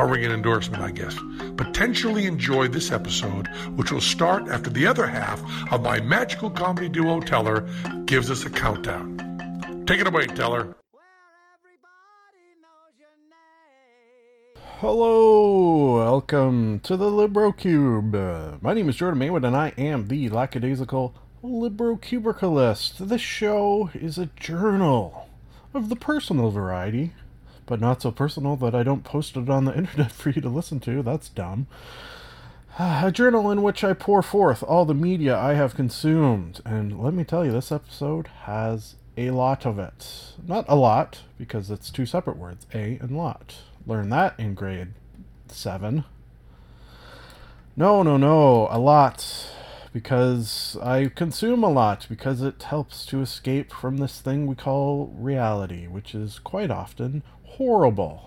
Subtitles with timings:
[0.00, 1.14] a ringing endorsement, I guess.
[1.56, 6.88] Potentially enjoy this episode, which will start after the other half of my magical comedy
[6.88, 7.68] duo Teller
[8.06, 9.84] gives us a countdown.
[9.86, 10.74] Take it away, Teller.
[14.78, 18.14] Hello, welcome to the Librocube.
[18.14, 22.96] Uh, my name is Jordan Maywood, and I am the lackadaisical Libro Cubercalist.
[22.96, 25.28] This show is a journal
[25.74, 27.12] of the personal variety,
[27.70, 30.48] but not so personal that I don't post it on the internet for you to
[30.48, 31.04] listen to.
[31.04, 31.68] That's dumb.
[32.78, 36.60] A journal in which I pour forth all the media I have consumed.
[36.66, 40.34] And let me tell you, this episode has a lot of it.
[40.44, 43.58] Not a lot, because it's two separate words a and lot.
[43.86, 44.88] Learn that in grade
[45.46, 46.04] 7.
[47.76, 49.24] No, no, no, a lot.
[49.92, 55.12] Because I consume a lot, because it helps to escape from this thing we call
[55.16, 57.22] reality, which is quite often
[57.60, 58.22] horrible.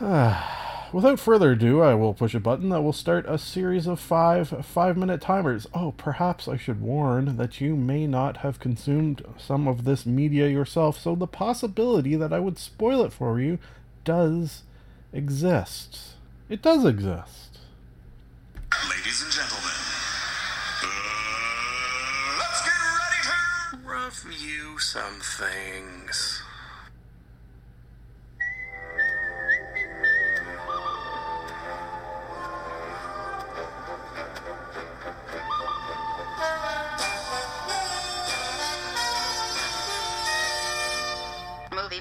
[0.00, 4.66] Without further ado, I will push a button that will start a series of five
[4.66, 5.68] five minute timers.
[5.72, 10.48] Oh, perhaps I should warn that you may not have consumed some of this media
[10.48, 13.60] yourself, so the possibility that I would spoil it for you
[14.04, 14.64] does
[15.12, 16.16] exist.
[16.48, 17.60] It does exist.
[18.90, 19.70] Ladies and gentlemen,
[20.82, 20.88] uh,
[22.40, 23.22] let's get ready
[23.70, 23.76] to
[24.26, 26.42] review some things.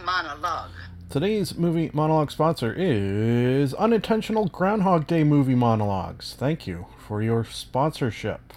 [0.05, 0.69] Monologue.
[1.09, 6.35] Today's movie monologue sponsor is Unintentional Groundhog Day Movie Monologues.
[6.37, 8.53] Thank you for your sponsorship.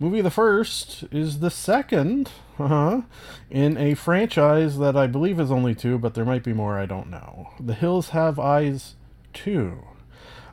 [0.00, 3.02] Movie the first is the second uh-huh,
[3.50, 6.86] in a franchise that I believe is only two, but there might be more, I
[6.86, 7.50] don't know.
[7.60, 8.96] The Hills Have Eyes
[9.34, 9.78] 2.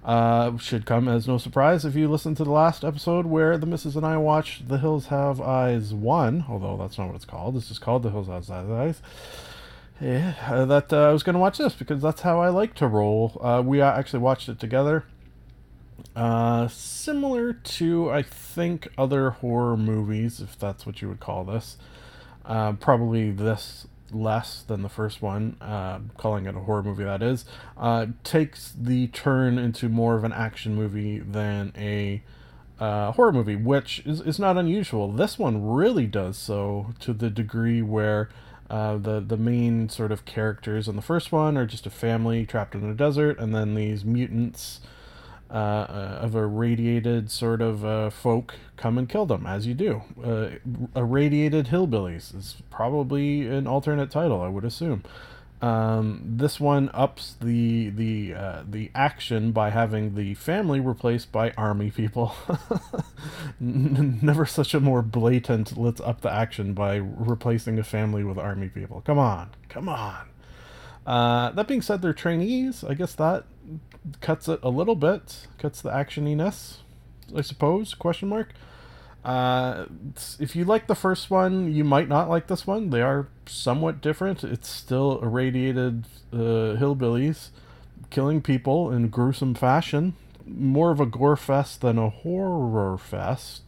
[0.03, 3.66] Uh, should come as no surprise if you listen to the last episode where the
[3.66, 7.56] missus and I watched The Hills Have Eyes 1, although that's not what it's called.
[7.56, 9.01] This is called The Hills Have Eyes.
[10.02, 12.74] Yeah, uh, that uh, I was going to watch this because that's how I like
[12.76, 13.38] to roll.
[13.42, 15.04] Uh, we uh, actually watched it together.
[16.16, 21.78] Uh, similar to, I think, other horror movies, if that's what you would call this.
[22.46, 27.22] Uh, probably this less than the first one, uh, calling it a horror movie, that
[27.22, 27.44] is.
[27.78, 32.24] Uh, takes the turn into more of an action movie than a
[32.80, 35.12] uh, horror movie, which is, is not unusual.
[35.12, 38.30] This one really does so to the degree where
[38.69, 42.46] uh, the the main sort of characters in the first one are just a family
[42.46, 44.81] trapped in a desert, and then these mutants
[45.50, 50.02] uh, of irradiated sort of uh, folk come and kill them, as you do.
[50.24, 50.50] Uh,
[50.96, 55.03] irradiated hillbillies is probably an alternate title, I would assume.
[55.62, 61.52] Um, this one ups the the uh, the action by having the family replaced by
[61.58, 62.34] army people.
[63.59, 68.69] Never such a more blatant let's up the action by replacing a family with army
[68.69, 69.02] people.
[69.02, 70.30] Come on, come on.
[71.06, 72.86] Uh, that being said, they're trainees.
[72.86, 73.44] I guess that
[74.22, 76.78] cuts it a little bit, cuts the actioniness,
[77.36, 77.94] I suppose.
[77.94, 78.53] Question mark.
[79.24, 79.85] Uh,
[80.40, 82.90] if you like the first one, you might not like this one.
[82.90, 84.44] They are somewhat different.
[84.44, 87.50] It's still irradiated uh, hillbillies
[88.09, 90.16] killing people in gruesome fashion.
[90.46, 93.62] More of a gore fest than a horror fest.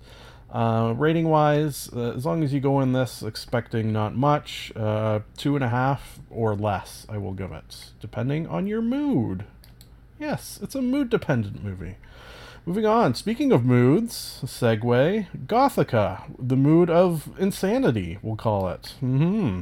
[0.52, 5.20] Uh, rating wise, uh, as long as you go in this expecting not much, uh,
[5.38, 9.46] two and a half or less, I will give it, depending on your mood.
[10.20, 11.96] Yes, it's a mood dependent movie.
[12.64, 18.94] Moving on, speaking of moods, segue, Gothika, the mood of insanity, we'll call it.
[19.00, 19.62] hmm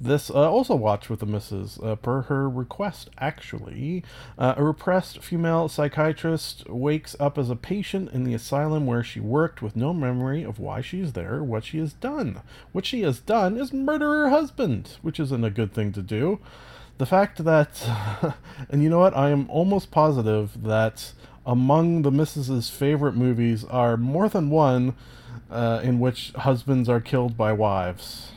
[0.00, 4.02] This uh, also watched with the missus, uh, per her request, actually.
[4.38, 9.20] Uh, a repressed female psychiatrist wakes up as a patient in the asylum where she
[9.20, 12.40] worked with no memory of why she's there what she has done.
[12.72, 16.40] What she has done is murder her husband, which isn't a good thing to do.
[16.96, 17.86] The fact that,
[18.70, 21.12] and you know what, I am almost positive that
[21.46, 24.94] among the missus's favorite movies are more than one
[25.50, 28.32] uh, in which husbands are killed by wives.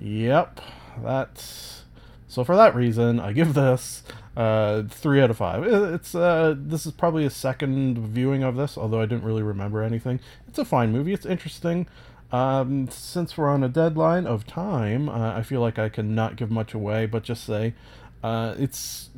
[0.00, 0.60] Yep,
[1.02, 1.84] that's
[2.28, 4.02] So for that reason, I give this
[4.36, 5.64] uh, three out of five.
[5.64, 9.82] It's uh, this is probably a second viewing of this, although I didn't really remember
[9.82, 10.20] anything.
[10.48, 11.12] It's a fine movie.
[11.12, 11.86] It's interesting.
[12.32, 16.36] Um, since we're on a deadline of time, uh, I feel like I can not
[16.36, 17.74] give much away, but just say
[18.26, 19.10] uh, it's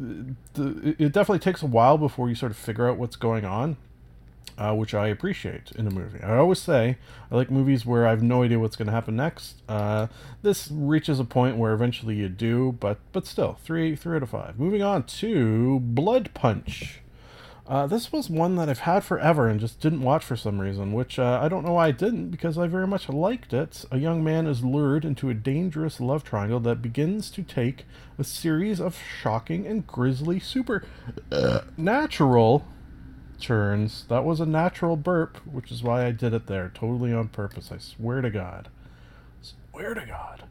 [0.56, 3.76] it definitely takes a while before you sort of figure out what's going on
[4.58, 6.20] uh, which I appreciate in a movie.
[6.20, 6.98] I always say
[7.30, 9.62] I like movies where I have no idea what's going to happen next.
[9.68, 10.08] Uh,
[10.42, 14.30] this reaches a point where eventually you do, but but still, three three out of
[14.30, 14.58] five.
[14.58, 17.00] Moving on to Blood Punch.
[17.68, 20.94] Uh, this was one that I've had forever and just didn't watch for some reason,
[20.94, 23.84] which uh, I don't know why I didn't, because I very much liked it.
[23.90, 27.84] A young man is lured into a dangerous love triangle that begins to take
[28.18, 30.82] a series of shocking and grisly super
[31.30, 32.64] uh, natural
[33.38, 34.06] turns.
[34.08, 37.70] That was a natural burp, which is why I did it there, totally on purpose.
[37.70, 38.70] I swear to God.
[39.42, 40.44] Swear to God.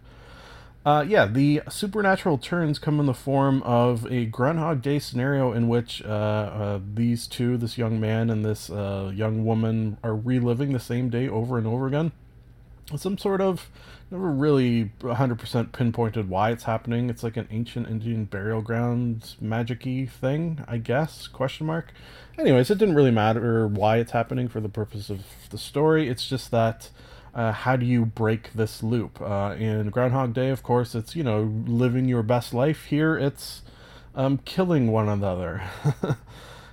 [0.88, 5.68] Uh, yeah, the supernatural turns come in the form of a Groundhog Day scenario in
[5.68, 10.72] which uh, uh, these two, this young man and this uh, young woman, are reliving
[10.72, 12.14] the same day over and over again.
[12.96, 13.70] Some sort of
[14.10, 17.10] never really 100% pinpointed why it's happening.
[17.10, 21.28] It's like an ancient Indian burial ground magic-y thing, I guess?
[21.28, 21.92] Question mark.
[22.40, 26.08] Anyways, it didn't really matter why it's happening for the purpose of the story.
[26.08, 26.92] It's just that
[27.38, 29.22] uh, how do you break this loop?
[29.22, 32.86] Uh, in Groundhog Day, of course, it's, you know, living your best life.
[32.86, 33.62] Here, it's
[34.16, 35.62] um, killing one another.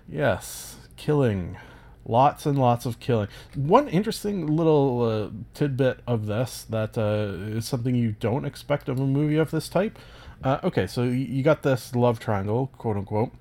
[0.09, 1.59] yes, killing.
[2.07, 3.29] Lots and lots of killing.
[3.55, 8.99] One interesting little uh, tidbit of this that uh, is something you don't expect of
[8.99, 9.99] a movie of this type.
[10.43, 13.33] Uh, okay, so you got this love triangle, quote unquote.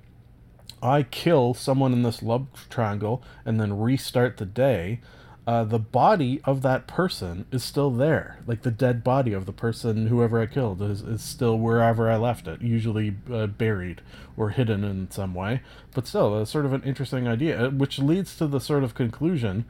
[0.82, 5.00] I kill someone in this love triangle and then restart the day,
[5.46, 8.38] uh, the body of that person is still there.
[8.46, 12.16] Like the dead body of the person, whoever I killed, is, is still wherever I
[12.16, 14.00] left it, usually uh, buried
[14.36, 15.60] or hidden in some way.
[15.92, 18.94] But still, that's sort of an interesting idea, uh, which leads to the sort of
[18.94, 19.66] conclusion.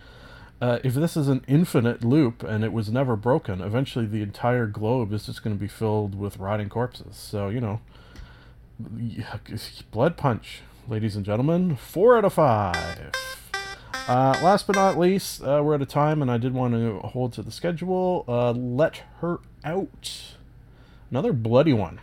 [0.60, 4.66] Uh, if this is an infinite loop and it was never broken, eventually the entire
[4.66, 7.16] globe is just going to be filled with rotting corpses.
[7.16, 7.80] So, you know,
[9.90, 13.12] Blood Punch, ladies and gentlemen, four out of five.
[14.06, 16.98] Uh, last but not least, uh, we're at a time, and I did want to
[17.08, 18.24] hold to the schedule.
[18.28, 20.34] Uh, Let Her Out.
[21.10, 22.00] Another bloody one.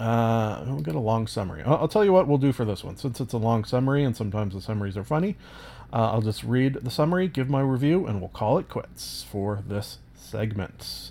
[0.00, 1.62] Uh, we'll get a long summary.
[1.62, 2.96] I'll, I'll tell you what we'll do for this one.
[2.96, 5.36] Since it's a long summary, and sometimes the summaries are funny,
[5.92, 9.62] uh, I'll just read the summary, give my review, and we'll call it quits for
[9.66, 11.10] this segment.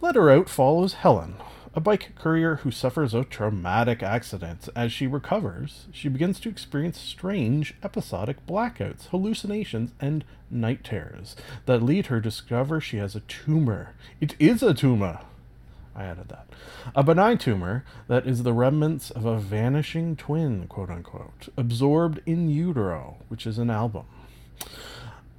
[0.00, 1.34] Let Her Out follows Helen,
[1.76, 4.66] a bike courier who suffers a traumatic accident.
[4.74, 11.36] As she recovers, she begins to experience strange episodic blackouts, hallucinations, and night terrors
[11.66, 13.94] that lead her to discover she has a tumor.
[14.22, 15.20] It is a tumor!
[15.94, 16.46] I added that.
[16.94, 22.48] A benign tumor that is the remnants of a vanishing twin, quote unquote, absorbed in
[22.48, 24.06] utero, which is an album.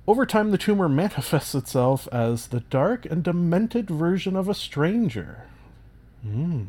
[0.06, 5.48] Over time, the tumor manifests itself as the dark and demented version of a stranger.
[6.28, 6.64] Hmm.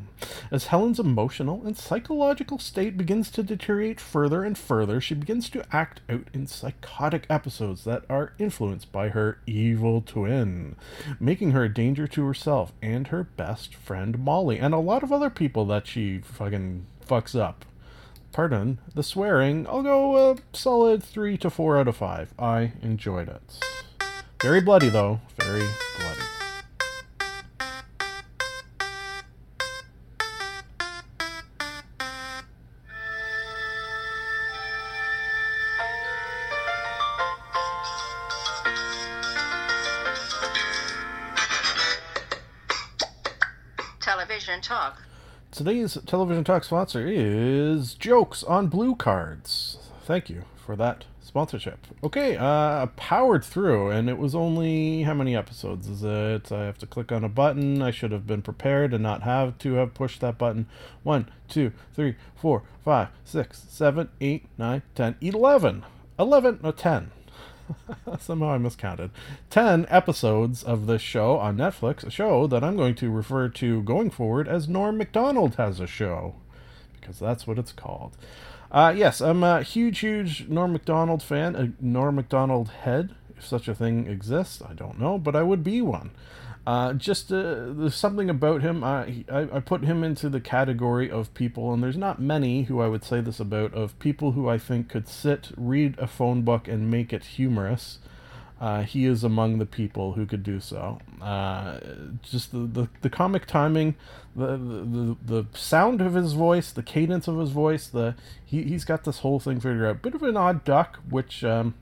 [0.52, 5.64] As Helen's emotional and psychological state begins to deteriorate further and further, she begins to
[5.72, 10.76] act out in psychotic episodes that are influenced by her evil twin,
[11.19, 15.12] making her a danger to herself and her best friend Molly, and a lot of
[15.12, 17.64] other people that she fucking fucks up.
[18.32, 19.66] Pardon the swearing.
[19.66, 22.35] I'll go a solid 3 to 4 out of 5.
[22.38, 23.64] I enjoyed it.
[24.40, 25.21] Very bloody, though.
[25.40, 25.66] Very
[45.58, 49.90] Today's television talk sponsor is Jokes on Blue Cards.
[50.04, 51.84] Thank you for that sponsorship.
[52.04, 56.52] Okay, uh, powered through, and it was only how many episodes is it?
[56.52, 57.82] I have to click on a button.
[57.82, 60.68] I should have been prepared and not have to have pushed that button.
[61.02, 65.84] One, two, three, four, five, six, seven, eight, nine, ten, eleven.
[66.20, 67.10] Eleven, no, ten.
[68.18, 69.10] Somehow I miscounted.
[69.50, 73.82] 10 episodes of this show on Netflix, a show that I'm going to refer to
[73.82, 76.34] going forward as Norm MacDonald has a show,
[77.00, 78.16] because that's what it's called.
[78.70, 83.68] Uh, yes, I'm a huge, huge Norm MacDonald fan, a Norm MacDonald head, if such
[83.68, 84.60] a thing exists.
[84.62, 86.10] I don't know, but I would be one.
[86.68, 88.84] Uh, just uh, there's something about him.
[88.84, 92.82] I, I I put him into the category of people, and there's not many who
[92.84, 96.42] I would say this about of people who I think could sit, read a phone
[96.42, 98.00] book, and make it humorous.
[98.60, 100.98] uh, he is among the people who could do so.
[101.22, 101.78] Uh,
[102.22, 103.94] just the, the, the comic timing,
[104.34, 108.84] the, the the sound of his voice, the cadence of his voice, the he, he's
[108.84, 110.02] got this whole thing figured out.
[110.02, 111.75] Bit of an odd duck, which um,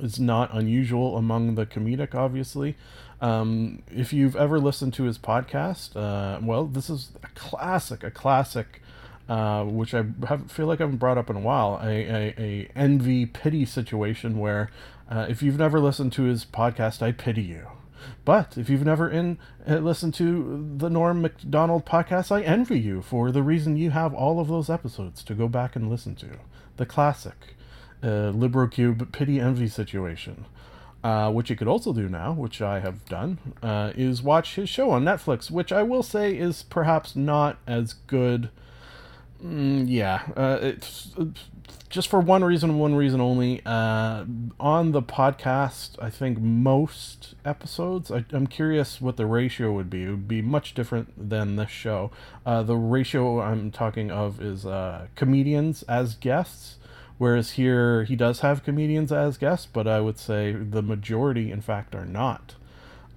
[0.00, 2.76] is not unusual among the comedic, obviously.
[3.24, 8.10] Um, if you've ever listened to his podcast, uh, well, this is a classic, a
[8.10, 8.82] classic,
[9.30, 12.34] uh, which I have, feel like I haven't brought up in a while, a, a,
[12.38, 14.70] a envy pity situation where
[15.10, 17.68] uh, if you've never listened to his podcast, I pity you.
[18.26, 23.00] But if you've never in uh, listened to the Norm Macdonald podcast, I envy you
[23.00, 26.28] for the reason you have all of those episodes to go back and listen to.
[26.76, 27.56] The classic
[28.02, 30.44] uh, LibroCube pity envy situation.
[31.04, 34.70] Uh, which you could also do now, which I have done, uh, is watch his
[34.70, 38.48] show on Netflix, which I will say is perhaps not as good.
[39.44, 41.44] Mm, yeah, uh, it's, it's
[41.90, 43.60] just for one reason, one reason only.
[43.66, 44.24] Uh,
[44.58, 50.04] on the podcast, I think most episodes, I, am curious what the ratio would be.
[50.04, 52.12] It would be much different than this show.
[52.46, 54.64] Uh, the ratio I'm talking of is
[55.16, 56.78] comedians as guests
[57.18, 61.60] Whereas here, he does have comedians as guests, but I would say the majority, in
[61.60, 62.56] fact, are not.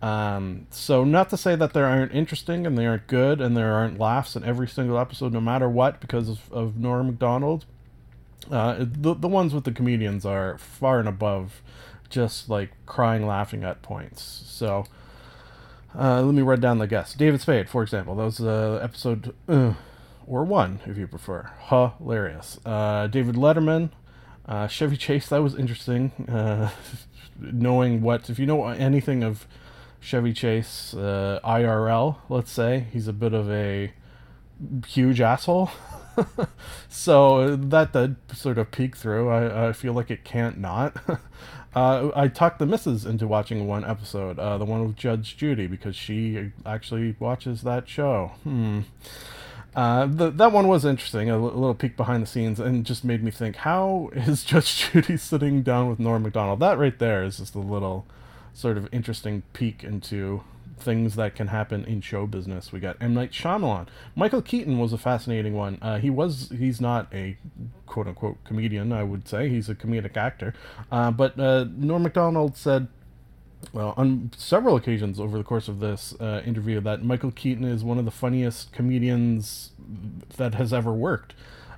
[0.02, 3.74] Um, so, not to say that they aren't interesting and they aren't good and there
[3.74, 7.66] aren't laughs in every single episode, no matter what, because of, of Norm Macdonald.
[8.52, 11.62] Uh, the, the ones with the comedians are far and above
[12.10, 14.44] just like crying, laughing at points.
[14.46, 14.86] So,
[15.98, 17.16] uh, let me write down the guests.
[17.16, 18.16] David Spade, for example.
[18.16, 19.34] That was uh, episode.
[19.50, 19.74] Uh,
[20.28, 21.50] or one, if you prefer.
[21.70, 22.60] Hilarious.
[22.66, 23.92] Uh, David Letterman,
[24.46, 25.30] uh, Chevy Chase.
[25.30, 26.12] That was interesting.
[26.30, 26.70] Uh,
[27.40, 29.48] knowing what, if you know anything of
[30.00, 33.94] Chevy Chase uh, IRL, let's say, he's a bit of a
[34.86, 35.72] huge asshole.
[36.90, 39.30] so that did sort of peek through.
[39.30, 40.98] I, I feel like it can't not.
[41.76, 45.68] Uh, I talked the missus into watching one episode, uh, the one with Judge Judy,
[45.68, 48.32] because she actually watches that show.
[48.44, 48.80] Hmm.
[49.78, 52.84] Uh, the, that one was interesting, a, l- a little peek behind the scenes, and
[52.84, 56.60] just made me think: How is Judge Judy sitting down with Norm Macdonald?
[56.60, 58.08] That right there is just a little
[58.56, 60.42] sort of interesting peek into
[60.80, 62.72] things that can happen in show business.
[62.72, 63.88] We got M Night Shyamalan.
[64.16, 65.78] Michael Keaton was a fascinating one.
[65.80, 67.38] Uh, he was he's not a
[67.86, 69.48] quote unquote comedian, I would say.
[69.48, 70.56] He's a comedic actor,
[70.92, 72.88] uh, but uh, Norm Macdonald said
[73.74, 77.84] well, on several occasions over the course of this uh, interview, that Michael Keaton is
[77.84, 79.72] one of the funniest comedians
[80.38, 81.34] that has ever worked.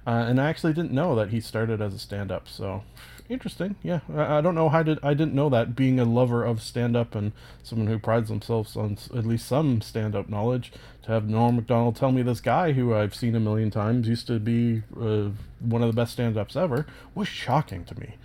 [0.06, 2.48] Uh, and I actually didn't know that he started as a stand-up.
[2.48, 2.84] So
[3.30, 3.76] interesting.
[3.84, 5.76] Yeah, I, I, don't know how did I didn't know that.
[5.76, 7.32] Being a lover of stand-up and
[7.64, 10.72] someone who prides themselves on at least some stand-up knowledge,
[11.04, 14.28] to have Norm Macdonald tell me this guy who I've seen a million times used
[14.28, 18.16] to be uh, one of the best stand-ups ever was shocking to me.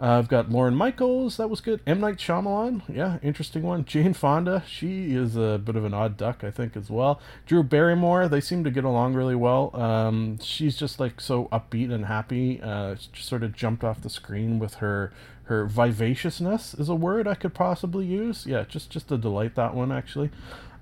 [0.00, 1.80] Uh, I've got Lorne Michaels, that was good.
[1.86, 2.00] M.
[2.00, 3.84] Night Shyamalan, yeah, interesting one.
[3.84, 7.20] Jane Fonda, she is a bit of an odd duck, I think, as well.
[7.46, 9.74] Drew Barrymore, they seem to get along really well.
[9.74, 12.60] Um, she's just like so upbeat and happy.
[12.60, 15.12] Uh, sort of jumped off the screen with her
[15.44, 18.46] her vivaciousness is a word I could possibly use.
[18.46, 20.30] Yeah, just just a delight that one actually.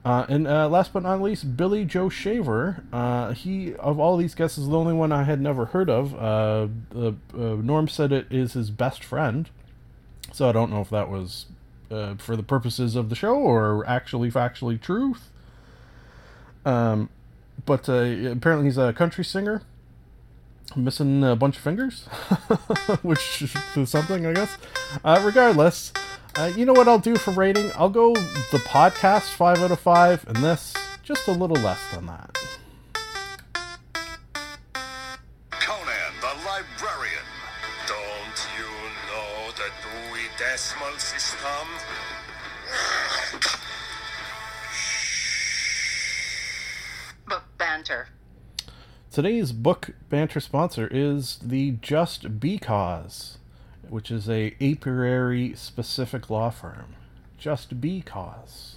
[0.04, 2.82] Uh, and uh, last but not least, Billy Joe Shaver.
[2.92, 6.14] Uh, he, of all these guests, is the only one I had never heard of.
[6.14, 9.48] Uh, uh, Norm said it is his best friend.
[10.32, 11.46] So I don't know if that was
[11.90, 15.30] uh, for the purposes of the show or actually factually truth.
[16.64, 17.08] Um,
[17.64, 19.62] but apparently he's a country singer.
[20.74, 22.04] Missing a bunch of fingers,
[23.02, 24.56] which is something, I guess.
[25.04, 25.92] regardless,
[26.36, 27.70] uh, you know what I'll do for rating?
[27.74, 32.06] I'll go the podcast 5 out of 5, and this just a little less than
[32.06, 32.38] that.
[35.50, 37.26] Conan the Librarian.
[37.86, 38.66] Don't you
[39.08, 41.68] know the Dewey Decimal System?
[47.28, 48.08] Book banter.
[49.10, 53.36] Today's book banter sponsor is the Just Because
[53.88, 56.94] which is a apiary specific law firm.
[57.38, 58.76] Just because.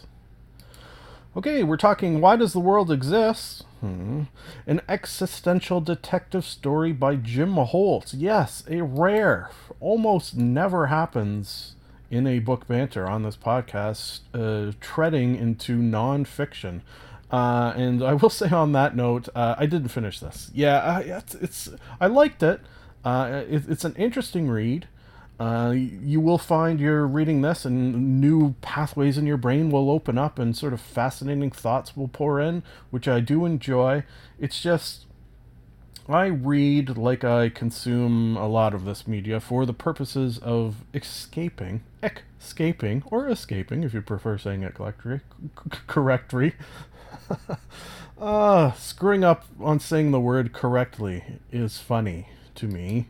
[1.37, 3.63] Okay, we're talking Why Does the World Exist?
[3.81, 4.23] Hmm.
[4.65, 8.15] An existential detective story by Jim Maholt.
[8.17, 11.75] Yes, a rare, almost never happens
[12.09, 16.81] in a book banter on this podcast, uh, treading into nonfiction.
[17.29, 20.49] Uh, and I will say on that note, uh, I didn't finish this.
[20.53, 21.69] Yeah, I, it's, it's
[21.99, 22.61] I liked it.
[23.03, 23.63] Uh, it.
[23.67, 24.87] It's an interesting read.
[25.39, 30.17] Uh, you will find you're reading this and new pathways in your brain will open
[30.17, 34.03] up and sort of fascinating thoughts will pour in, which I do enjoy.
[34.39, 35.05] It's just
[36.07, 41.83] I read like I consume a lot of this media for the purposes of escaping,
[42.39, 45.21] escaping, or escaping, if you prefer saying it correctly.
[45.87, 46.53] correctly.
[48.21, 53.07] uh, screwing up on saying the word correctly is funny to me.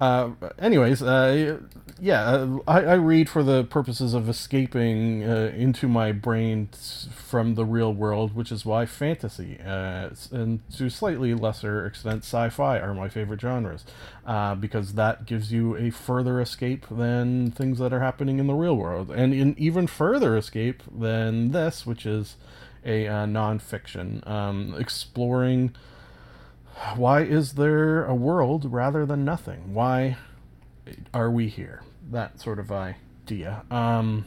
[0.00, 1.58] Uh, anyways, uh,
[1.98, 6.68] yeah, uh, I, I, read for the purposes of escaping uh, into my brain
[7.10, 12.78] from the real world, which is why fantasy uh, and to slightly lesser extent sci-fi
[12.78, 13.86] are my favorite genres,
[14.26, 18.54] uh, because that gives you a further escape than things that are happening in the
[18.54, 22.36] real world, and an even further escape than this, which is
[22.84, 25.74] a non-fiction um, exploring
[26.94, 29.74] why is there a world rather than nothing?
[29.74, 30.16] Why
[31.12, 31.82] are we here?
[32.10, 33.64] That sort of idea.
[33.70, 34.26] Um,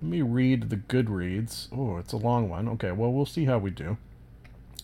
[0.00, 1.68] let me read the Goodreads.
[1.72, 2.68] Oh, it's a long one.
[2.70, 3.96] Okay, well, we'll see how we do.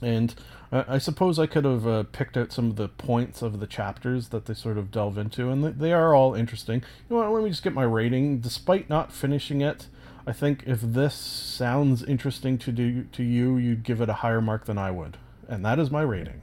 [0.01, 0.35] And
[0.71, 3.67] uh, I suppose I could have uh, picked out some of the points of the
[3.67, 6.83] chapters that they sort of delve into, and they are all interesting.
[7.09, 7.33] You know what?
[7.33, 8.39] Let me just get my rating.
[8.39, 9.89] Despite not finishing it,
[10.27, 14.41] I think if this sounds interesting to do to you, you'd give it a higher
[14.41, 15.17] mark than I would,
[15.49, 16.43] and that is my rating.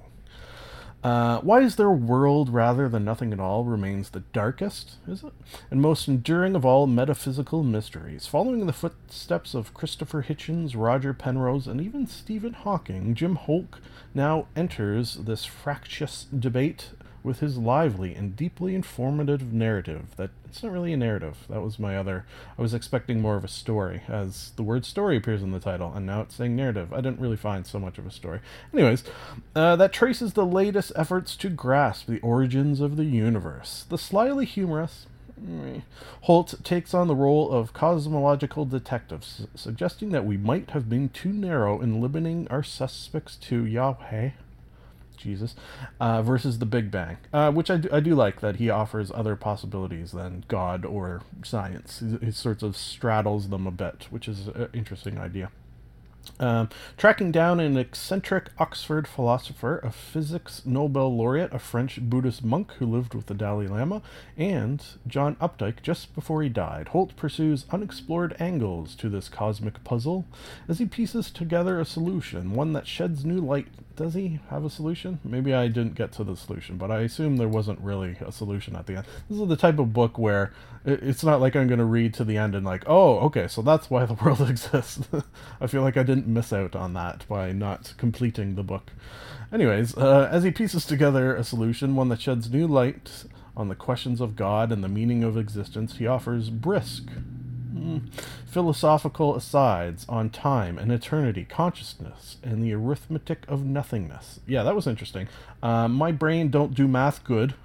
[1.05, 5.23] Uh, why is there a world rather than nothing at all remains the darkest, is
[5.23, 5.33] it?
[5.69, 8.25] And most enduring of all metaphysical mysteries.
[8.25, 13.75] Following in the footsteps of Christopher Hitchens, Roger Penrose, and even Stephen Hawking, Jim Holt
[14.15, 16.89] now enters this fractious debate
[17.25, 20.15] with his lively and deeply informative narrative.
[20.15, 21.39] That it's not really a narrative.
[21.49, 22.25] That was my other
[22.57, 25.91] i was expecting more of a story as the word story appears in the title
[25.93, 26.93] and now it's saying narrative.
[26.93, 28.39] I didn't really find so much of a story.
[28.73, 29.03] Anyways
[29.55, 33.85] uh, that traces the latest efforts to grasp the origins of the universe.
[33.89, 35.07] The slyly humorous
[36.21, 41.09] Holt takes on the role of cosmological detective, su- suggesting that we might have been
[41.09, 44.31] too narrow in limiting our suspects to Yahweh
[45.25, 45.55] Jesus,
[45.99, 49.11] uh, versus the Big Bang, uh, which I do, I do like that he offers
[49.11, 51.99] other possibilities than God or science.
[51.99, 55.49] He, he sort of straddles them a bit, which is an interesting idea.
[56.39, 62.73] Um, tracking down an eccentric Oxford philosopher, a physics Nobel laureate, a French Buddhist monk
[62.73, 64.01] who lived with the Dalai Lama,
[64.37, 70.25] and John Updike just before he died, Holt pursues unexplored angles to this cosmic puzzle
[70.67, 73.67] as he pieces together a solution, one that sheds new light.
[73.95, 75.19] Does he have a solution?
[75.23, 78.75] Maybe I didn't get to the solution, but I assume there wasn't really a solution
[78.75, 79.05] at the end.
[79.29, 80.51] This is the type of book where
[80.83, 83.61] it's not like I'm going to read to the end and like, oh, okay, so
[83.61, 85.07] that's why the world exists.
[85.61, 88.91] I feel like I didn't miss out on that by not completing the book.
[89.51, 93.75] Anyways, uh, as he pieces together a solution, one that sheds new light on the
[93.75, 97.03] questions of God and the meaning of existence, he offers brisk,
[97.75, 98.09] mm,
[98.45, 104.39] philosophical asides on time and eternity, consciousness, and the arithmetic of nothingness.
[104.47, 105.27] Yeah, that was interesting.
[105.61, 107.55] Uh, my brain don't do math good,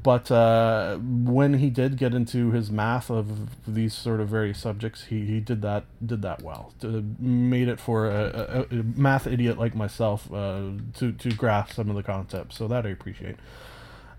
[0.00, 5.04] but uh, when he did get into his math of these sort of various subjects,
[5.04, 6.72] he, he did that did that well.
[6.80, 11.74] To, made it for a, a, a, math idiot like myself uh, to to grasp
[11.74, 12.56] some of the concepts.
[12.56, 13.36] So that I appreciate.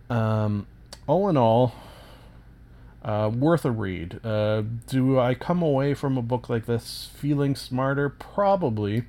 [0.09, 0.67] Um,
[1.07, 1.73] all in all,
[3.03, 4.19] uh, worth a read.
[4.25, 8.09] Uh, do I come away from a book like this feeling smarter?
[8.09, 9.03] Probably.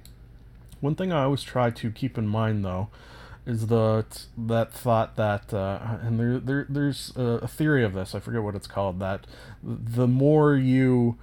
[0.81, 2.89] One thing I always try to keep in mind, though,
[3.47, 4.05] is the
[4.39, 8.55] that thought that uh, and there, there there's a, theory of this I forget what
[8.55, 9.27] it's called that
[9.63, 11.17] the more you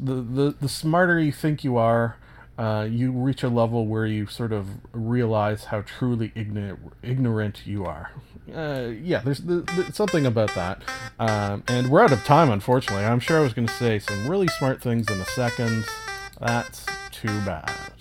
[0.00, 2.16] the the, the smarter you think you are
[2.58, 7.84] uh, you reach a level where you sort of realize how truly ignorant ignorant you
[7.84, 8.10] are.
[8.52, 10.82] Uh, yeah there's, there's, something about that.
[11.18, 13.04] Um, and we're out of time unfortunately.
[13.04, 15.84] I'm sure I was going to say some really smart things in a second.
[16.40, 17.91] That's too bad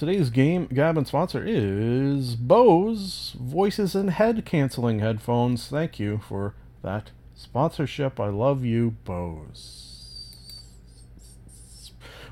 [0.00, 5.68] Today's game Gabbin sponsor is Bose Voices and Head Canceling Headphones.
[5.68, 8.18] Thank you for that sponsorship.
[8.18, 10.32] I love you, Bose.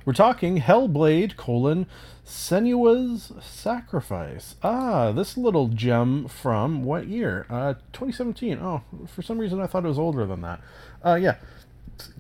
[0.07, 1.87] We're talking Hellblade colon
[2.25, 4.57] Senua's Sacrifice.
[4.63, 7.45] Ah, this little gem from what year?
[7.51, 8.59] Uh, 2017.
[8.63, 10.63] Oh, for some reason I thought it was older than that.
[11.05, 11.35] Uh, yeah,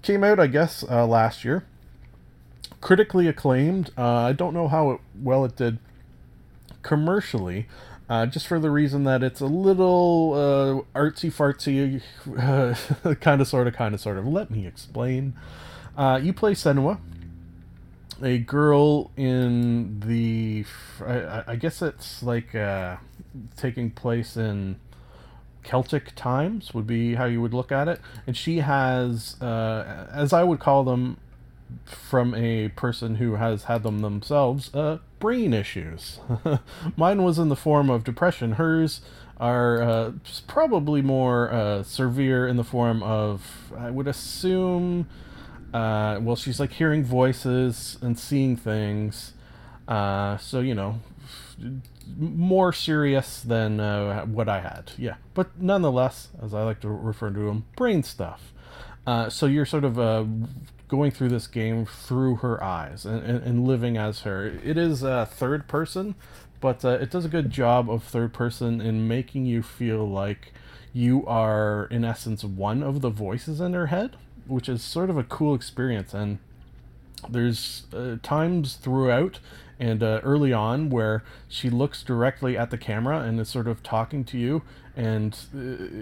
[0.02, 1.64] came out I guess uh, last year
[2.80, 3.90] critically acclaimed.
[3.96, 5.78] Uh, I don't know how it, well it did
[6.82, 7.66] commercially,
[8.08, 12.00] uh, just for the reason that it's a little uh, artsy fartsy,
[13.20, 14.26] kind of, sort of, kind of, sort of.
[14.26, 15.34] Let me explain.
[15.96, 16.98] Uh, you play Senua,
[18.22, 20.64] a girl in the
[21.04, 22.96] I, I- I guess it's like uh,
[23.56, 24.76] taking place in
[25.64, 30.32] Celtic times would be how you would look at it, and she has, uh, as
[30.32, 31.18] I would call them,
[31.84, 36.20] from a person who has had them themselves, uh, brain issues.
[36.96, 38.52] Mine was in the form of depression.
[38.52, 39.00] Hers
[39.38, 40.12] are uh,
[40.46, 45.08] probably more uh, severe in the form of, I would assume,
[45.72, 49.34] uh, well, she's like hearing voices and seeing things.
[49.86, 51.00] Uh, so, you know,
[52.16, 54.92] more serious than uh, what I had.
[54.96, 55.16] Yeah.
[55.34, 58.52] But nonetheless, as I like to refer to them, brain stuff.
[59.06, 59.98] Uh, so you're sort of
[60.88, 64.46] going through this game through her eyes and, and, and living as her.
[64.46, 66.14] It is uh, third person,
[66.60, 70.52] but uh, it does a good job of third person in making you feel like
[70.92, 75.18] you are, in essence, one of the voices in her head, which is sort of
[75.18, 76.14] a cool experience.
[76.14, 76.38] And
[77.28, 79.40] there's uh, times throughout
[79.78, 83.82] and uh, early on where she looks directly at the camera and is sort of
[83.82, 84.62] talking to you
[84.98, 85.38] and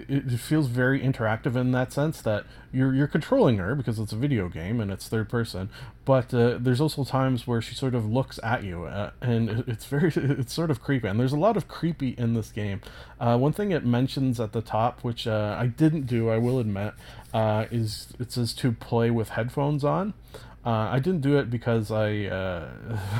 [0.09, 4.11] it, it feels very interactive in that sense that you're you're controlling her because it's
[4.11, 5.69] a video game and it's third person
[6.03, 9.67] but uh, there's also times where she sort of looks at you uh, and it-
[9.67, 12.81] it's very it's sort of creepy and there's a lot of creepy in this game.
[13.19, 16.57] Uh, one thing it mentions at the top which uh, i didn't do i will
[16.59, 16.93] admit
[17.35, 20.13] uh, is it says to play with headphones on
[20.67, 22.67] uh, I didn't do it because I, uh,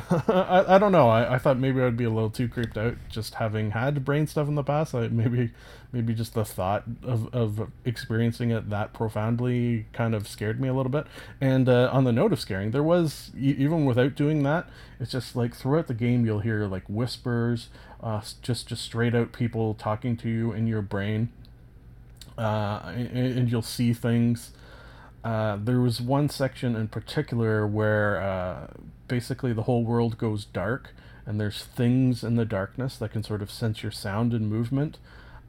[0.28, 1.08] I, I don't know.
[1.08, 4.28] I, I thought maybe I'd be a little too creeped out just having had brain
[4.28, 4.94] stuff in the past.
[4.94, 5.52] I, maybe,
[5.94, 10.74] maybe just the thought of, of experiencing it that profoundly kind of scared me a
[10.74, 11.08] little bit.
[11.40, 14.68] And uh, on the note of scaring, there was even without doing that,
[15.00, 17.70] it's just like throughout the game you'll hear like whispers,
[18.04, 21.30] uh, just just straight out people talking to you in your brain,
[22.38, 24.52] uh, and, and you'll see things.
[25.28, 28.68] Uh, there was one section in particular where uh,
[29.10, 30.92] basically the whole world goes dark,
[31.26, 34.98] and there's things in the darkness that can sort of sense your sound and movement.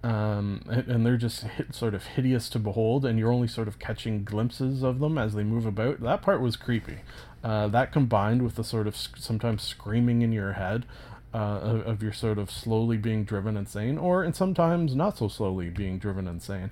[0.02, 3.68] Um, and, and they're just hit, sort of hideous to behold, and you're only sort
[3.68, 6.00] of catching glimpses of them as they move about.
[6.00, 6.98] That part was creepy.
[7.44, 10.86] Uh, that combined with the sort of sc- sometimes screaming in your head
[11.32, 15.28] uh, of, of your sort of slowly being driven insane, or and sometimes not so
[15.28, 16.70] slowly being driven insane.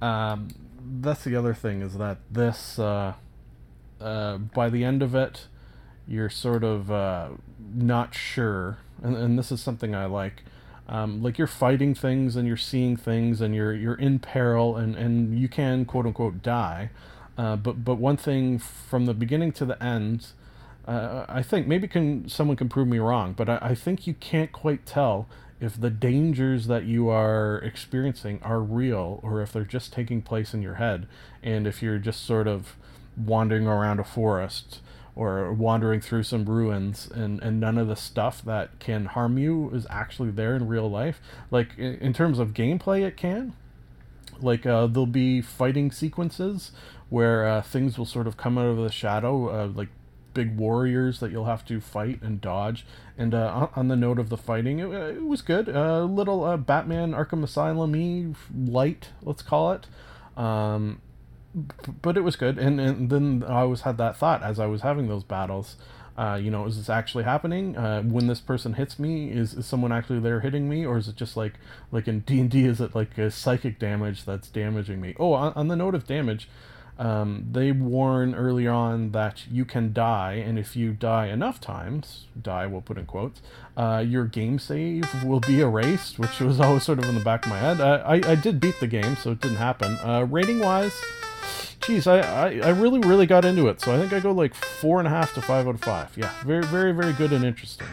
[0.00, 0.50] Um,
[1.00, 3.14] that's the other thing is that this uh,
[4.00, 5.46] uh, by the end of it
[6.08, 7.28] you're sort of uh,
[7.74, 8.78] not sure.
[9.02, 10.44] And, and this is something i like.
[10.88, 14.94] Um, like you're fighting things and you're seeing things and you're you're in peril and,
[14.94, 16.90] and you can quote unquote die.
[17.36, 20.28] Uh, but but one thing from the beginning to the end
[20.86, 24.14] uh, I think maybe can someone can prove me wrong, but I, I think you
[24.14, 25.26] can't quite tell
[25.60, 30.52] if the dangers that you are experiencing are real or if they're just taking place
[30.52, 31.06] in your head,
[31.42, 32.76] and if you're just sort of
[33.16, 34.80] wandering around a forest
[35.14, 39.70] or wandering through some ruins and, and none of the stuff that can harm you
[39.70, 41.22] is actually there in real life.
[41.50, 43.54] Like in, terms of gameplay, it can,
[44.40, 46.70] like uh, there'll be fighting sequences
[47.08, 49.88] where uh, things will sort of come out of the shadow uh, like
[50.36, 54.28] big warriors that you'll have to fight and dodge and uh, on- the note of
[54.28, 59.72] the fighting it, it was good a little uh, batman arkham asylum light let's call
[59.72, 59.86] it
[60.36, 61.00] um,
[62.02, 64.82] but it was good and, and then i always had that thought as i was
[64.82, 65.76] having those battles
[66.18, 67.76] uh, you know, is this actually happening?
[67.76, 71.08] Uh, when this person hits me, is, is someone actually there hitting me, or is
[71.08, 71.54] it just like
[71.92, 72.64] like in D and D?
[72.64, 75.14] Is it like a psychic damage that's damaging me?
[75.18, 76.48] Oh, on, on the note of damage,
[76.98, 82.26] um, they warn early on that you can die, and if you die enough times,
[82.40, 83.42] die we'll put in quotes,
[83.76, 87.44] uh, your game save will be erased, which was always sort of in the back
[87.44, 87.80] of my head.
[87.80, 89.98] Uh, I I did beat the game, so it didn't happen.
[90.02, 90.94] Uh, rating wise.
[91.82, 93.80] Geez, I, I, I really, really got into it.
[93.80, 96.16] So I think I go like four and a half to five out of five.
[96.16, 97.86] Yeah, very, very, very good and interesting.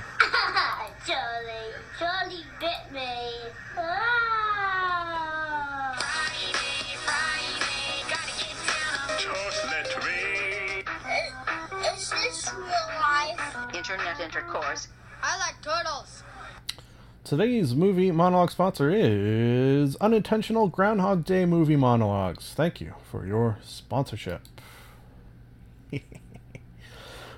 [13.83, 14.87] Internet intercourse.
[15.21, 16.23] I like turtles.
[17.25, 22.53] Today's movie monologue sponsor is Unintentional Groundhog Day Movie Monologues.
[22.53, 24.43] Thank you for your sponsorship.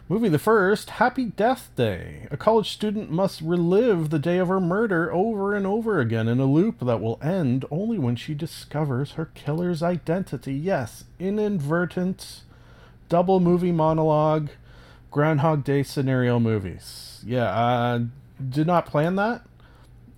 [0.08, 2.28] movie the first Happy Death Day.
[2.30, 6.40] A college student must relive the day of her murder over and over again in
[6.40, 10.54] a loop that will end only when she discovers her killer's identity.
[10.54, 12.42] Yes, inadvertent
[13.10, 14.50] double movie monologue
[15.15, 17.23] Groundhog Day scenario movies.
[17.25, 17.99] Yeah, uh,
[18.49, 19.45] did not plan that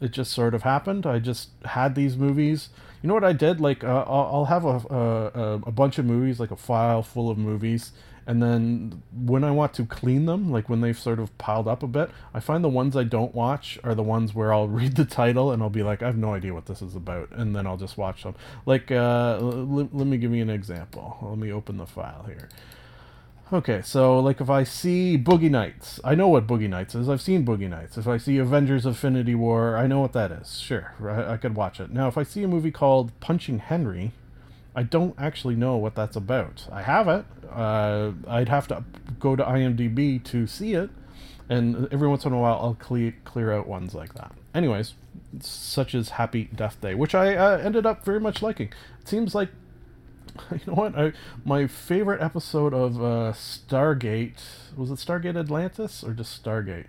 [0.02, 1.06] it just sort of happened.
[1.06, 2.70] I just had these movies.
[3.02, 3.62] You know what I did?
[3.62, 7.30] Like, uh, I'll, I'll have a, a a bunch of movies, like a file full
[7.30, 7.92] of movies,
[8.26, 11.84] And then when I want to clean them, like when they've sort of piled up
[11.84, 14.96] a bit, I find the ones I don't watch are the ones where I'll read
[14.98, 17.56] the title and I'll be like, I have no idea what this is about, and
[17.56, 18.36] then I'll just watch them.
[18.66, 21.18] Like, uh, l- let me give you an example.
[21.22, 22.50] Let me open the file here.
[23.52, 27.08] Okay, so like if I see Boogie Nights, I know what Boogie Nights is.
[27.08, 27.98] I've seen Boogie Nights.
[27.98, 30.60] If I see Avengers Infinity War, I know what that is.
[30.60, 31.90] Sure, I, I could watch it.
[31.90, 34.12] Now, if I see a movie called Punching Henry,
[34.76, 36.68] I don't actually know what that's about.
[36.74, 37.24] I have it.
[37.50, 38.84] Uh, I'd have to
[39.18, 40.90] go to IMDb to see it,
[41.48, 44.34] and every once in a while I'll clear clear out ones like that.
[44.54, 44.96] Anyways,
[45.40, 48.74] such as Happy Death Day, which I uh, ended up very much liking.
[49.00, 49.50] It seems like
[50.52, 50.98] you know what?
[50.98, 51.14] I,
[51.46, 54.40] my favorite episode of uh, Stargate
[54.78, 56.86] was it Stargate Atlantis or just Stargate?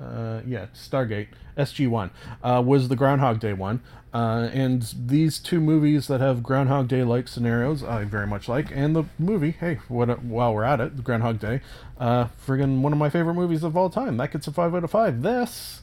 [0.00, 2.10] Uh, yeah, Stargate SG One
[2.42, 3.80] uh, was the Groundhog Day one,
[4.14, 8.70] uh, and these two movies that have Groundhog Day like scenarios I very much like,
[8.72, 9.52] and the movie.
[9.52, 10.22] Hey, what?
[10.22, 11.62] While we're at it, Groundhog Day,
[11.98, 14.16] uh, friggin' one of my favorite movies of all time.
[14.18, 15.22] That gets a five out of five.
[15.22, 15.82] This,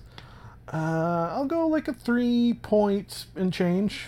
[0.73, 4.07] uh, I'll go like a three point and change,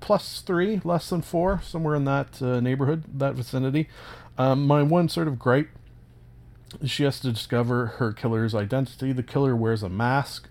[0.00, 3.88] plus three, less than four, somewhere in that uh, neighborhood, that vicinity.
[4.36, 5.68] Um, my one sort of gripe
[6.84, 9.12] she has to discover her killer's identity.
[9.12, 10.48] The killer wears a mask.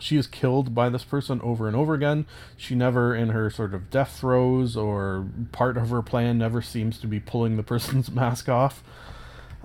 [0.00, 2.26] She is killed by this person over and over again.
[2.56, 6.98] She never, in her sort of death throes or part of her plan, never seems
[7.00, 8.82] to be pulling the person's mask off.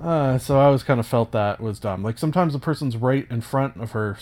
[0.02, 2.04] Uh, so I always kind of felt that was dumb.
[2.04, 4.18] Like sometimes the person's right in front of her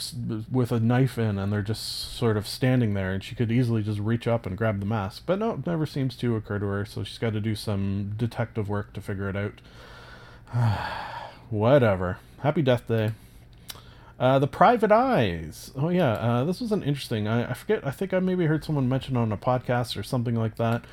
[0.49, 3.83] with a knife in, and they're just sort of standing there, and she could easily
[3.83, 5.23] just reach up and grab the mask.
[5.25, 6.85] But no, it never seems to occur to her.
[6.85, 9.59] So she's got to do some detective work to figure it out.
[11.49, 12.19] Whatever.
[12.39, 13.11] Happy Death Day.
[14.17, 15.71] Uh, the Private Eyes.
[15.75, 17.27] Oh yeah, uh, this was an interesting.
[17.27, 17.85] I, I forget.
[17.85, 20.85] I think I maybe heard someone mention on a podcast or something like that.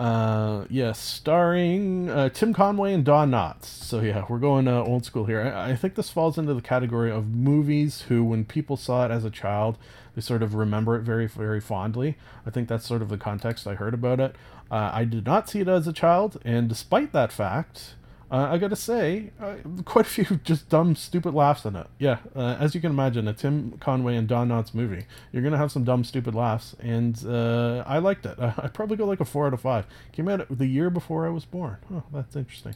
[0.00, 3.66] Uh, yes, starring uh, Tim Conway and Don Knotts.
[3.66, 5.42] So yeah, we're going uh, old school here.
[5.42, 9.10] I, I think this falls into the category of movies who, when people saw it
[9.10, 9.76] as a child,
[10.14, 12.16] they sort of remember it very, very fondly.
[12.46, 14.36] I think that's sort of the context I heard about it.
[14.70, 17.96] Uh, I did not see it as a child, and despite that fact,
[18.30, 21.88] uh, I gotta say, uh, quite a few just dumb, stupid laughs in it.
[21.98, 25.56] Yeah, uh, as you can imagine, a Tim Conway and Don Knotts movie, you're gonna
[25.56, 28.38] have some dumb, stupid laughs, and uh, I liked it.
[28.38, 29.84] I'd probably go like a four out of five.
[30.12, 31.78] Came out the year before I was born.
[31.92, 32.74] Oh, that's interesting.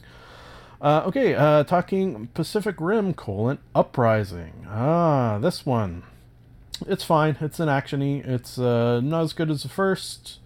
[0.81, 4.67] Uh, okay, uh, talking Pacific Rim colon Uprising.
[4.67, 6.03] Ah, this one.
[6.85, 7.37] It's fine.
[7.39, 8.27] It's an actiony.
[8.27, 10.39] It's not as good as the first.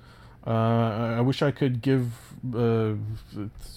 [0.46, 2.94] I wish I could give uh,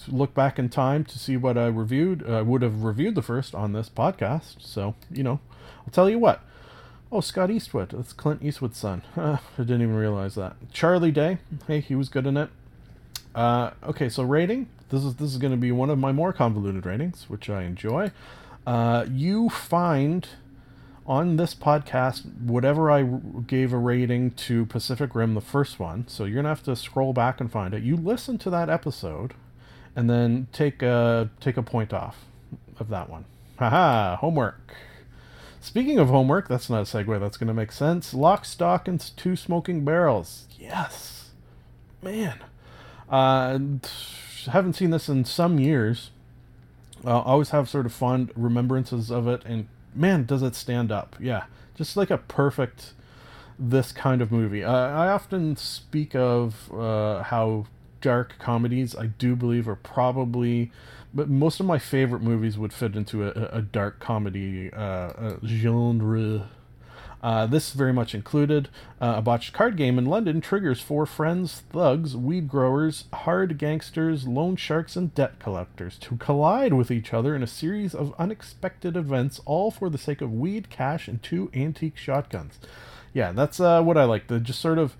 [0.07, 2.27] look back in time to see what I reviewed.
[2.29, 4.55] I would have reviewed the first on this podcast.
[4.59, 5.39] So you know,
[5.85, 6.41] I'll tell you what.
[7.11, 7.89] Oh, Scott Eastwood.
[7.89, 9.03] That's Clint Eastwood's son.
[9.15, 10.55] I didn't even realize that.
[10.71, 11.37] Charlie Day.
[11.67, 12.49] Hey, he was good in it.
[13.35, 14.67] Uh, okay, so rating.
[14.89, 17.63] This is this is going to be one of my more convoluted ratings, which I
[17.63, 18.11] enjoy.
[18.65, 20.27] Uh, you find
[21.05, 23.03] on this podcast whatever I
[23.45, 26.07] gave a rating to Pacific Rim, the first one.
[26.07, 27.83] So you're gonna have to scroll back and find it.
[27.83, 29.33] You listen to that episode,
[29.95, 32.25] and then take a take a point off
[32.79, 33.25] of that one.
[33.59, 34.75] Haha, homework.
[35.61, 37.19] Speaking of homework, that's not a segue.
[37.19, 38.13] That's gonna make sense.
[38.13, 40.47] Lock, stock, and two smoking barrels.
[40.57, 41.31] Yes,
[42.01, 42.39] man.
[43.09, 43.59] Uh,
[44.51, 46.11] haven't seen this in some years.
[47.05, 50.91] Uh, I always have sort of fond remembrances of it, and man, does it stand
[50.91, 51.15] up.
[51.19, 52.93] Yeah, just like a perfect
[53.57, 54.63] this kind of movie.
[54.63, 57.65] Uh, I often speak of uh, how
[58.01, 60.71] dark comedies, I do believe, are probably,
[61.13, 66.49] but most of my favorite movies would fit into a, a dark comedy uh, genre.
[67.23, 68.67] Uh, this very much included
[68.99, 74.27] uh, a botched card game in London triggers four friends, thugs, weed growers, hard gangsters,
[74.27, 78.97] loan sharks, and debt collectors to collide with each other in a series of unexpected
[78.97, 82.59] events, all for the sake of weed, cash, and two antique shotguns.
[83.13, 84.27] Yeah, that's uh, what I like.
[84.27, 84.97] The just sort of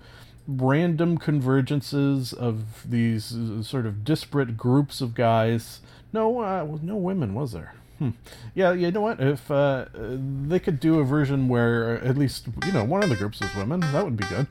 [0.48, 5.80] random convergences of these uh, sort of disparate groups of guys.
[6.10, 7.74] No, uh, no women, was there?
[7.98, 8.10] Hmm.
[8.54, 9.20] Yeah, you know what?
[9.20, 13.16] If uh, they could do a version where at least you know one of the
[13.16, 14.46] groups is women, that would be good.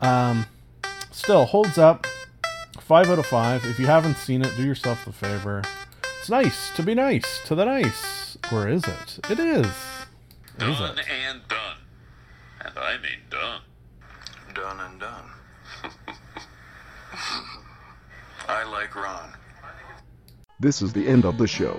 [0.00, 0.46] Um,
[1.10, 2.06] still holds up.
[2.80, 3.64] Five out of five.
[3.64, 5.62] If you haven't seen it, do yourself the favor.
[6.20, 9.18] It's nice to be nice to the nice, or is it?
[9.30, 9.66] It is.
[9.66, 11.06] Is Done it?
[11.28, 11.76] and done.
[12.64, 13.60] And I mean done.
[14.54, 15.30] Done and done.
[18.48, 19.34] I like Ron.
[20.60, 21.78] This is the end of the show.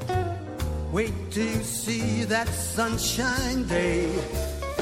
[0.91, 4.11] Wait till you see that sunshine day.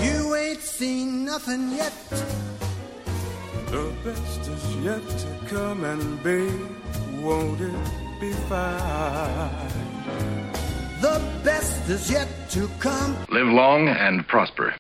[0.01, 1.93] You ain't seen nothing yet.
[3.67, 6.67] The best is yet to come, and babe,
[7.21, 9.49] won't it be fine?
[10.99, 13.15] The best is yet to come.
[13.29, 14.78] Live long and prosper.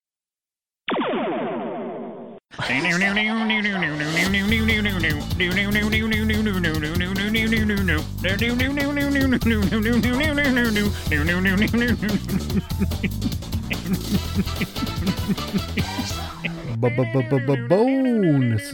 [17.67, 18.71] Bonus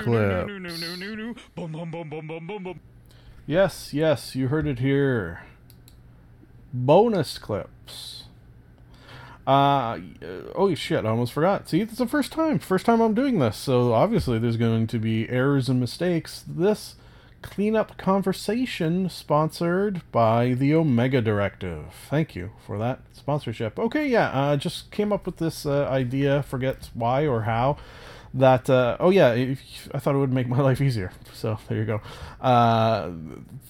[0.00, 0.52] clips.
[3.46, 5.44] Yes, yes, you heard it here.
[6.72, 8.19] Bonus clips.
[9.46, 9.98] Uh,
[10.54, 11.68] oh shit, I almost forgot.
[11.68, 12.58] See, it's the first time.
[12.58, 16.44] First time I'm doing this, so obviously there's going to be errors and mistakes.
[16.46, 16.96] This
[17.42, 21.86] cleanup conversation sponsored by the Omega Directive.
[22.08, 23.78] Thank you for that sponsorship.
[23.78, 27.78] Okay, yeah, uh, just came up with this uh, idea, forget why or how.
[28.32, 29.54] That uh, oh yeah,
[29.92, 31.12] I thought it would make my life easier.
[31.32, 32.00] So there you go.
[32.40, 33.10] Uh,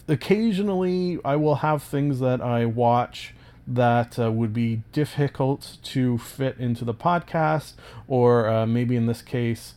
[0.09, 3.35] occasionally, I will have things that I watch
[3.75, 7.75] that uh, would be difficult to fit into the podcast,
[8.09, 9.75] or uh, maybe in this case,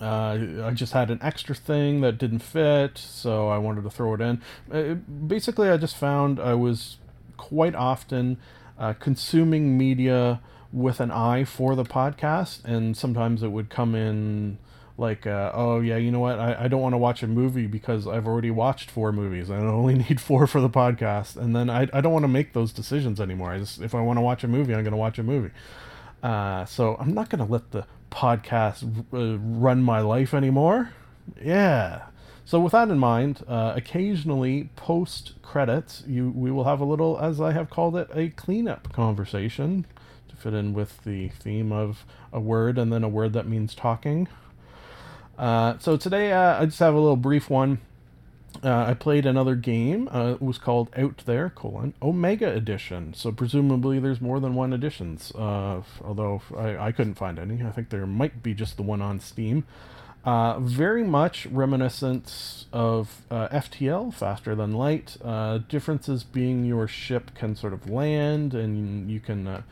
[0.00, 4.14] uh, I just had an extra thing that didn't fit, so I wanted to throw
[4.14, 4.42] it in.
[4.72, 6.96] Uh, basically, I just found I was
[7.36, 8.38] quite often
[8.78, 10.40] uh, consuming media
[10.72, 14.58] with an eye for the podcast, and sometimes it would come in
[15.00, 16.38] like, uh, oh yeah, you know what?
[16.38, 19.50] I, I don't want to watch a movie because I've already watched four movies.
[19.50, 22.52] I only need four for the podcast, and then I, I don't want to make
[22.52, 23.50] those decisions anymore.
[23.50, 25.50] I just if I want to watch a movie, I'm going to watch a movie.
[26.22, 30.92] Uh, so I'm not going to let the podcast uh, run my life anymore.
[31.42, 32.02] Yeah.
[32.44, 37.18] So with that in mind, uh, occasionally post credits, you we will have a little,
[37.18, 39.86] as I have called it, a cleanup conversation
[40.28, 43.74] to fit in with the theme of a word and then a word that means
[43.74, 44.28] talking.
[45.40, 47.80] Uh, so today uh, I just have a little brief one.
[48.62, 50.06] Uh, I played another game.
[50.12, 53.14] Uh, it was called Out There: colon, Omega Edition.
[53.14, 55.32] So presumably there's more than one editions.
[55.34, 57.64] Uh, although I, I couldn't find any.
[57.64, 59.64] I think there might be just the one on Steam.
[60.26, 65.16] Very much reminiscent of FTL, Faster Than Light.
[65.68, 69.64] Differences being your ship can sort of land and you can.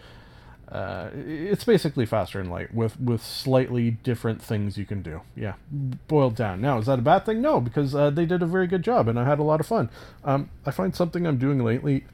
[0.71, 5.23] Uh, it's basically faster than light with with slightly different things you can do.
[5.35, 5.55] Yeah,
[6.09, 6.61] boiled down.
[6.61, 7.41] Now, is that a bad thing?
[7.41, 9.67] No, because uh, they did a very good job and I had a lot of
[9.67, 9.89] fun.
[10.25, 12.05] Um, I find something I'm doing lately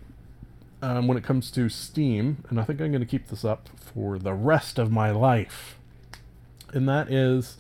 [0.83, 3.71] um, when it comes to Steam, and I think I'm going to keep this up
[3.77, 5.77] for the rest of my life,
[6.73, 7.57] and that is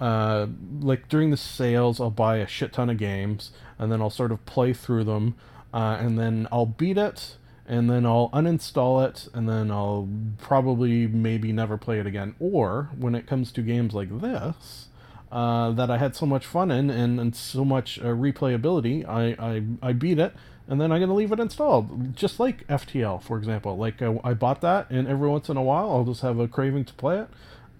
[0.00, 0.46] uh,
[0.80, 4.32] like during the sales, I'll buy a shit ton of games, and then I'll sort
[4.32, 5.34] of play through them,
[5.74, 7.36] uh, and then I'll beat it,
[7.70, 12.34] and then I'll uninstall it, and then I'll probably maybe never play it again.
[12.38, 14.88] Or when it comes to games like this,
[15.32, 19.36] uh, that I had so much fun in and, and so much uh, replayability, I,
[19.38, 20.34] I, I beat it,
[20.68, 22.16] and then I'm going to leave it installed.
[22.16, 23.76] Just like FTL, for example.
[23.76, 26.48] Like uh, I bought that, and every once in a while I'll just have a
[26.48, 27.28] craving to play it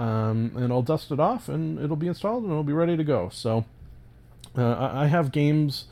[0.00, 3.04] um, and I'll dust it off and it'll be installed and it'll be ready to
[3.04, 3.28] go.
[3.30, 3.66] So
[4.56, 5.84] uh, I have games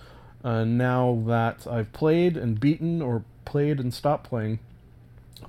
[0.42, 4.58] uh, now that I've played and beaten or played and stopped playing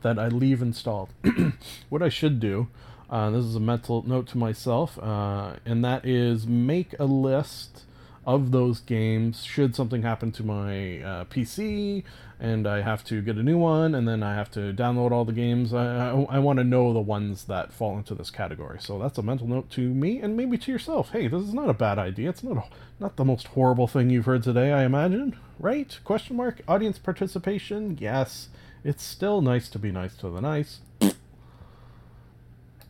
[0.02, 1.10] that I leave installed.
[1.90, 2.68] what I should do,
[3.10, 7.84] uh, this is a mental note to myself, uh, and that is make a list
[8.26, 12.04] of those games should something happen to my uh, PC
[12.40, 15.26] and I have to get a new one and then I have to download all
[15.26, 15.74] the games.
[15.74, 18.78] I, I, I want to know the ones that fall into this category.
[18.80, 21.10] So that's a mental note to me and maybe to yourself.
[21.10, 22.30] Hey, this is not a bad idea.
[22.30, 22.64] It's not a,
[23.00, 25.38] not the most horrible thing you've heard today, I imagine.
[25.60, 26.00] Right?
[26.06, 26.62] Question mark.
[26.68, 27.98] Audience participation.
[28.00, 28.48] Yes.
[28.84, 30.80] It's still nice to be nice to the nice.